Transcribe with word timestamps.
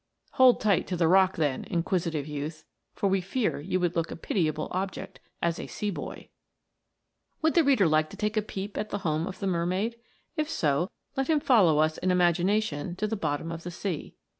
Held 0.31 0.59
tight 0.59 0.87
to 0.87 0.97
the 0.97 1.07
rock 1.07 1.35
then, 1.37 1.63
inquisitive 1.65 2.25
youth, 2.25 2.65
for 2.95 3.07
we 3.07 3.21
fear 3.21 3.59
you 3.59 3.79
would 3.79 3.95
look 3.95 4.09
a 4.09 4.15
pitiable 4.15 4.67
object 4.71 5.19
as 5.43 5.59
a 5.59 5.67
sea 5.67 5.91
boy! 5.91 6.29
Would 7.43 7.53
the 7.53 7.63
reader 7.63 7.87
like 7.87 8.09
to 8.09 8.17
take 8.17 8.35
a 8.35 8.41
peep 8.41 8.79
at 8.79 8.89
the 8.89 8.97
home 9.05 9.27
of 9.27 9.37
the 9.37 9.45
mermaid 9.45 9.91
1 9.97 10.01
If 10.37 10.49
so, 10.49 10.89
let 11.15 11.29
him 11.29 11.39
follow 11.39 11.77
us 11.77 11.99
in 11.99 12.09
imagi 12.09 12.43
nation 12.43 12.95
to 12.95 13.05
the 13.05 13.15
bottom 13.15 13.51
of 13.51 13.61
the 13.61 13.69
sea. 13.69 14.15